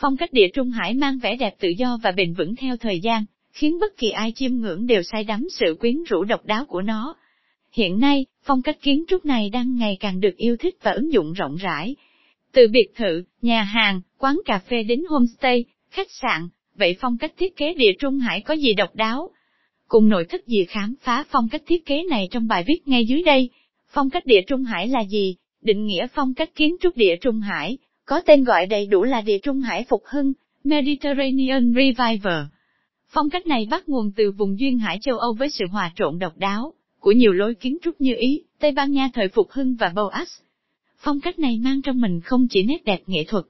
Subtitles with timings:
[0.00, 3.00] Phong cách địa Trung Hải mang vẻ đẹp tự do và bền vững theo thời
[3.00, 6.64] gian, khiến bất kỳ ai chiêm ngưỡng đều say đắm sự quyến rũ độc đáo
[6.64, 7.16] của nó.
[7.72, 11.12] Hiện nay, phong cách kiến trúc này đang ngày càng được yêu thích và ứng
[11.12, 11.96] dụng rộng rãi.
[12.52, 17.32] Từ biệt thự, nhà hàng, quán cà phê đến homestay, khách sạn, vậy phong cách
[17.36, 19.30] thiết kế địa Trung Hải có gì độc đáo?
[19.88, 23.04] Cùng nội thất gì khám phá phong cách thiết kế này trong bài viết ngay
[23.06, 23.50] dưới đây.
[23.88, 25.36] Phong cách địa Trung Hải là gì?
[25.62, 27.78] Định nghĩa phong cách kiến trúc địa Trung Hải,
[28.10, 30.32] có tên gọi đầy đủ là địa Trung Hải phục hưng,
[30.64, 32.42] Mediterranean Revival.
[33.08, 36.18] Phong cách này bắt nguồn từ vùng duyên hải châu Âu với sự hòa trộn
[36.18, 39.74] độc đáo của nhiều lối kiến trúc như Ý, Tây Ban Nha thời phục hưng
[39.74, 40.28] và Boas.
[40.98, 43.44] Phong cách này mang trong mình không chỉ nét đẹp nghệ thuật,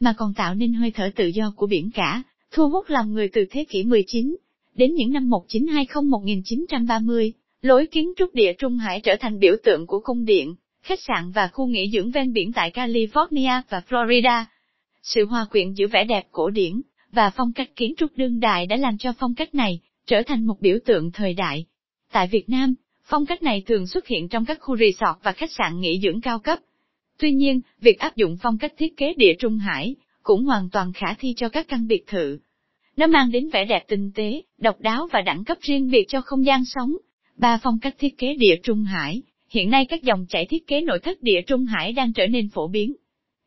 [0.00, 3.28] mà còn tạo nên hơi thở tự do của biển cả, thu hút lòng người
[3.28, 4.36] từ thế kỷ 19
[4.74, 7.30] đến những năm 1920-1930.
[7.62, 10.54] Lối kiến trúc địa Trung Hải trở thành biểu tượng của cung điện,
[10.86, 14.44] khách sạn và khu nghỉ dưỡng ven biển tại California và Florida.
[15.02, 16.80] Sự hòa quyện giữa vẻ đẹp cổ điển
[17.12, 20.46] và phong cách kiến trúc đương đại đã làm cho phong cách này trở thành
[20.46, 21.66] một biểu tượng thời đại.
[22.12, 25.52] Tại Việt Nam, phong cách này thường xuất hiện trong các khu resort và khách
[25.52, 26.58] sạn nghỉ dưỡng cao cấp.
[27.18, 30.92] Tuy nhiên, việc áp dụng phong cách thiết kế địa Trung Hải cũng hoàn toàn
[30.92, 32.38] khả thi cho các căn biệt thự.
[32.96, 36.20] Nó mang đến vẻ đẹp tinh tế, độc đáo và đẳng cấp riêng biệt cho
[36.20, 36.96] không gian sống.
[37.36, 40.80] Ba phong cách thiết kế địa Trung Hải Hiện nay các dòng chảy thiết kế
[40.80, 42.94] nội thất địa Trung Hải đang trở nên phổ biến.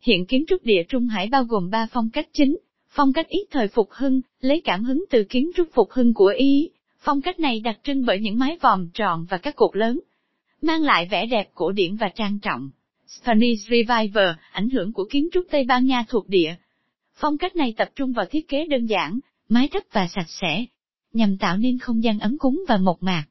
[0.00, 2.56] Hiện kiến trúc địa Trung Hải bao gồm 3 phong cách chính,
[2.88, 6.32] phong cách ít thời phục hưng, lấy cảm hứng từ kiến trúc phục hưng của
[6.36, 6.70] Ý.
[6.98, 10.00] Phong cách này đặc trưng bởi những mái vòm tròn và các cột lớn,
[10.62, 12.70] mang lại vẻ đẹp cổ điển và trang trọng.
[13.06, 16.54] Spanish Revival, ảnh hưởng của kiến trúc Tây Ban Nha thuộc địa.
[17.14, 20.64] Phong cách này tập trung vào thiết kế đơn giản, mái thấp và sạch sẽ,
[21.12, 23.24] nhằm tạo nên không gian ấm cúng và mộc mạc.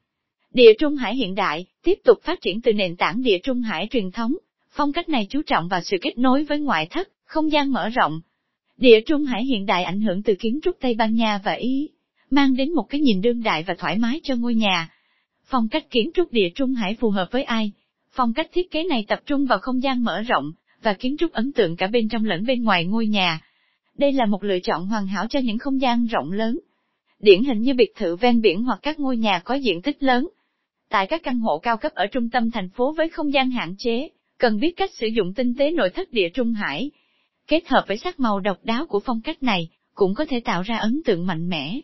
[0.53, 3.87] Địa Trung Hải hiện đại, tiếp tục phát triển từ nền tảng địa Trung Hải
[3.91, 4.35] truyền thống,
[4.69, 7.89] phong cách này chú trọng vào sự kết nối với ngoại thất, không gian mở
[7.89, 8.21] rộng.
[8.77, 11.89] Địa Trung Hải hiện đại ảnh hưởng từ kiến trúc Tây Ban Nha và Ý,
[12.29, 14.89] mang đến một cái nhìn đương đại và thoải mái cho ngôi nhà.
[15.45, 17.72] Phong cách kiến trúc địa Trung Hải phù hợp với ai?
[18.11, 20.51] Phong cách thiết kế này tập trung vào không gian mở rộng,
[20.83, 23.39] và kiến trúc ấn tượng cả bên trong lẫn bên ngoài ngôi nhà.
[23.97, 26.59] Đây là một lựa chọn hoàn hảo cho những không gian rộng lớn.
[27.19, 30.28] Điển hình như biệt thự ven biển hoặc các ngôi nhà có diện tích lớn,
[30.93, 33.75] Tại các căn hộ cao cấp ở trung tâm thành phố với không gian hạn
[33.77, 36.91] chế, cần biết cách sử dụng tinh tế nội thất địa Trung Hải.
[37.47, 40.61] Kết hợp với sắc màu độc đáo của phong cách này, cũng có thể tạo
[40.61, 41.79] ra ấn tượng mạnh mẽ.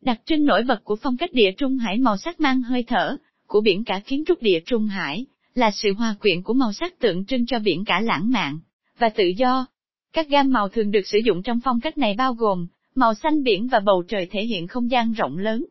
[0.00, 3.16] Đặc trưng nổi bật của phong cách địa Trung Hải màu sắc mang hơi thở,
[3.46, 6.98] của biển cả kiến trúc địa Trung Hải, là sự hòa quyện của màu sắc
[6.98, 8.58] tượng trưng cho biển cả lãng mạn,
[8.98, 9.66] và tự do.
[10.12, 13.42] Các gam màu thường được sử dụng trong phong cách này bao gồm, màu xanh
[13.42, 15.64] biển và bầu trời thể hiện không gian rộng lớn.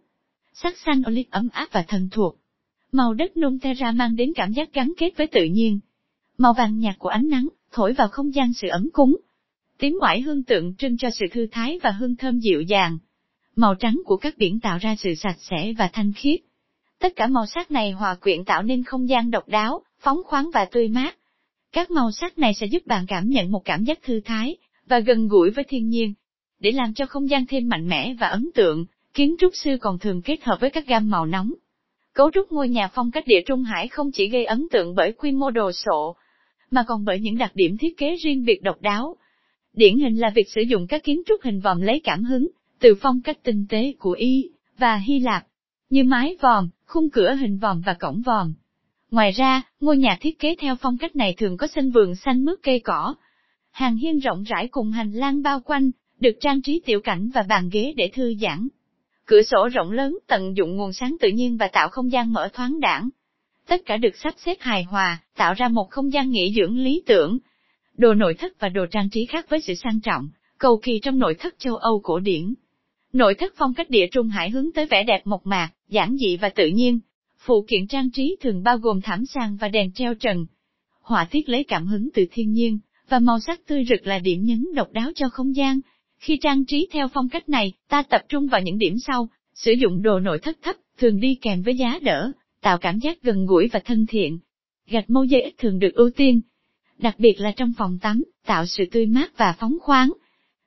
[0.53, 2.42] Sắc xanh olive ấm áp và thân thuộc,
[2.93, 5.79] Màu đất nung terra mang đến cảm giác gắn kết với tự nhiên.
[6.37, 9.17] Màu vàng nhạt của ánh nắng, thổi vào không gian sự ấm cúng.
[9.77, 12.97] Tím ngoại hương tượng trưng cho sự thư thái và hương thơm dịu dàng.
[13.55, 16.39] Màu trắng của các biển tạo ra sự sạch sẽ và thanh khiết.
[16.99, 20.49] Tất cả màu sắc này hòa quyện tạo nên không gian độc đáo, phóng khoáng
[20.53, 21.17] và tươi mát.
[21.71, 24.99] Các màu sắc này sẽ giúp bạn cảm nhận một cảm giác thư thái, và
[24.99, 26.13] gần gũi với thiên nhiên.
[26.59, 29.99] Để làm cho không gian thêm mạnh mẽ và ấn tượng, kiến trúc sư còn
[29.99, 31.53] thường kết hợp với các gam màu nóng,
[32.13, 35.11] Cấu trúc ngôi nhà phong cách địa Trung Hải không chỉ gây ấn tượng bởi
[35.11, 36.15] quy mô đồ sộ,
[36.71, 39.15] mà còn bởi những đặc điểm thiết kế riêng biệt độc đáo.
[39.73, 42.47] Điển hình là việc sử dụng các kiến trúc hình vòm lấy cảm hứng,
[42.79, 45.45] từ phong cách tinh tế của Y và Hy Lạp,
[45.89, 48.53] như mái vòm, khung cửa hình vòm và cổng vòm.
[49.11, 52.45] Ngoài ra, ngôi nhà thiết kế theo phong cách này thường có sân vườn xanh
[52.45, 53.15] mướt cây cỏ,
[53.71, 57.43] hàng hiên rộng rãi cùng hành lang bao quanh, được trang trí tiểu cảnh và
[57.49, 58.67] bàn ghế để thư giãn.
[59.25, 62.49] Cửa sổ rộng lớn tận dụng nguồn sáng tự nhiên và tạo không gian mở
[62.53, 63.09] thoáng đẳng.
[63.67, 67.03] Tất cả được sắp xếp hài hòa, tạo ra một không gian nghỉ dưỡng lý
[67.05, 67.37] tưởng.
[67.97, 71.19] Đồ nội thất và đồ trang trí khác với sự sang trọng, cầu kỳ trong
[71.19, 72.53] nội thất châu Âu cổ điển.
[73.13, 76.37] Nội thất phong cách địa trung hải hướng tới vẻ đẹp mộc mạc, giản dị
[76.37, 76.99] và tự nhiên.
[77.39, 80.45] Phụ kiện trang trí thường bao gồm thảm sàn và đèn treo trần.
[81.01, 82.79] Họa tiết lấy cảm hứng từ thiên nhiên,
[83.09, 85.79] và màu sắc tươi rực là điểm nhấn độc đáo cho không gian,
[86.23, 89.71] khi trang trí theo phong cách này, ta tập trung vào những điểm sau, sử
[89.71, 92.31] dụng đồ nội thất thấp, thường đi kèm với giá đỡ,
[92.61, 94.39] tạo cảm giác gần gũi và thân thiện.
[94.87, 96.41] Gạch mô dây ít thường được ưu tiên,
[96.97, 100.13] đặc biệt là trong phòng tắm, tạo sự tươi mát và phóng khoáng.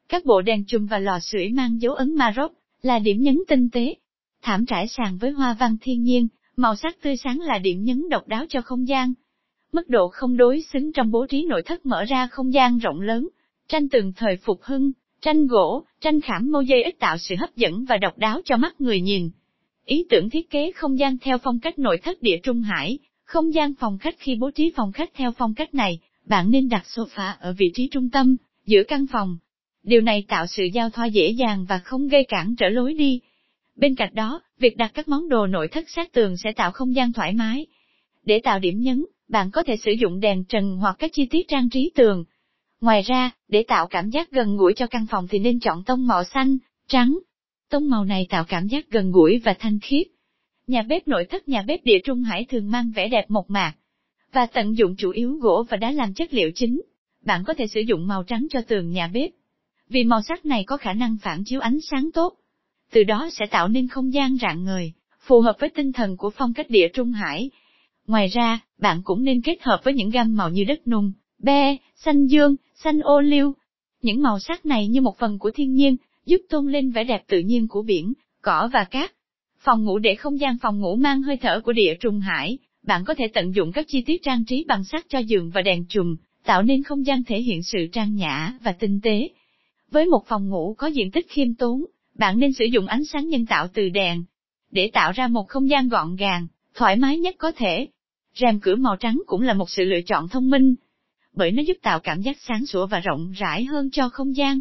[0.09, 2.53] Các bộ đèn chùm và lò sưởi mang dấu ấn Maroc,
[2.83, 3.95] là điểm nhấn tinh tế.
[4.43, 8.09] Thảm trải sàn với hoa văn thiên nhiên, màu sắc tươi sáng là điểm nhấn
[8.09, 9.13] độc đáo cho không gian.
[9.73, 13.01] Mức độ không đối xứng trong bố trí nội thất mở ra không gian rộng
[13.01, 13.29] lớn,
[13.69, 17.85] tranh tường thời phục hưng, Tranh gỗ, tranh khảm mosaic dây tạo sự hấp dẫn
[17.85, 19.31] và độc đáo cho mắt người nhìn.
[19.85, 23.55] Ý tưởng thiết kế không gian theo phong cách nội thất địa Trung Hải, không
[23.55, 26.85] gian phòng khách khi bố trí phòng khách theo phong cách này, bạn nên đặt
[26.85, 28.37] sofa ở vị trí trung tâm,
[28.67, 29.39] giữa căn phòng.
[29.83, 33.21] Điều này tạo sự giao thoa dễ dàng và không gây cản trở lối đi.
[33.77, 36.95] Bên cạnh đó, việc đặt các món đồ nội thất sát tường sẽ tạo không
[36.95, 37.67] gian thoải mái.
[38.25, 41.49] Để tạo điểm nhấn, bạn có thể sử dụng đèn trần hoặc các chi tiết
[41.49, 42.25] trang trí tường.
[42.81, 46.07] Ngoài ra, để tạo cảm giác gần gũi cho căn phòng thì nên chọn tông
[46.07, 46.59] màu xanh,
[46.89, 47.19] trắng.
[47.71, 50.07] Tông màu này tạo cảm giác gần gũi và thanh khiết.
[50.67, 53.75] Nhà bếp nội thất nhà bếp địa Trung Hải thường mang vẻ đẹp mộc mạc,
[54.33, 56.81] và tận dụng chủ yếu gỗ và đá làm chất liệu chính.
[57.25, 59.31] Bạn có thể sử dụng màu trắng cho tường nhà bếp,
[59.89, 62.35] vì màu sắc này có khả năng phản chiếu ánh sáng tốt.
[62.93, 66.31] Từ đó sẽ tạo nên không gian rạng ngời, phù hợp với tinh thần của
[66.31, 67.51] phong cách địa Trung Hải.
[68.07, 71.77] Ngoài ra, bạn cũng nên kết hợp với những gam màu như đất nung, be,
[71.95, 73.55] xanh dương, xanh ô liu.
[74.03, 75.97] Những màu sắc này như một phần của thiên nhiên,
[76.27, 78.13] giúp tôn lên vẻ đẹp tự nhiên của biển,
[78.43, 79.13] cỏ và cát.
[79.59, 83.05] Phòng ngủ để không gian phòng ngủ mang hơi thở của địa Trung Hải, bạn
[83.05, 85.85] có thể tận dụng các chi tiết trang trí bằng sắt cho giường và đèn
[85.89, 89.29] chùm, tạo nên không gian thể hiện sự trang nhã và tinh tế.
[89.91, 91.85] Với một phòng ngủ có diện tích khiêm tốn,
[92.15, 94.25] bạn nên sử dụng ánh sáng nhân tạo từ đèn,
[94.71, 97.89] để tạo ra một không gian gọn gàng, thoải mái nhất có thể.
[98.41, 100.75] Rèm cửa màu trắng cũng là một sự lựa chọn thông minh,
[101.37, 104.61] bởi nó giúp tạo cảm giác sáng sủa và rộng rãi hơn cho không gian.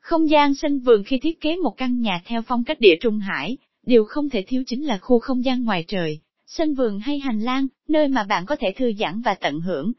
[0.00, 3.18] Không gian sân vườn khi thiết kế một căn nhà theo phong cách địa Trung
[3.18, 3.56] Hải,
[3.86, 7.40] điều không thể thiếu chính là khu không gian ngoài trời, sân vườn hay hành
[7.40, 9.92] lang, nơi mà bạn có thể thư giãn và tận hưởng.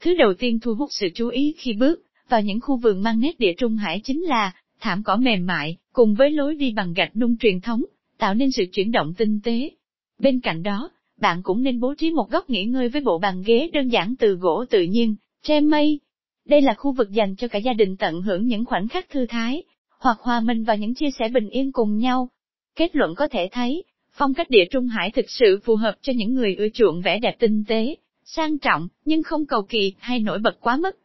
[0.00, 3.20] Thứ đầu tiên thu hút sự chú ý khi bước vào những khu vườn mang
[3.20, 6.92] nét địa Trung Hải chính là thảm cỏ mềm mại, cùng với lối đi bằng
[6.92, 7.84] gạch nung truyền thống,
[8.18, 9.70] tạo nên sự chuyển động tinh tế.
[10.18, 13.42] Bên cạnh đó, bạn cũng nên bố trí một góc nghỉ ngơi với bộ bàn
[13.46, 15.16] ghế đơn giản từ gỗ tự nhiên,
[15.48, 16.00] tre mây.
[16.44, 19.26] Đây là khu vực dành cho cả gia đình tận hưởng những khoảnh khắc thư
[19.26, 19.62] thái,
[20.00, 22.28] hoặc hòa mình vào những chia sẻ bình yên cùng nhau.
[22.76, 26.12] Kết luận có thể thấy, phong cách địa Trung Hải thực sự phù hợp cho
[26.16, 30.20] những người ưa chuộng vẻ đẹp tinh tế, sang trọng, nhưng không cầu kỳ hay
[30.20, 30.98] nổi bật quá mức.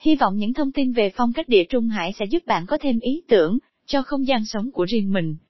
[0.00, 2.78] Hy vọng những thông tin về phong cách địa Trung Hải sẽ giúp bạn có
[2.80, 5.36] thêm ý tưởng cho không gian sống của riêng mình.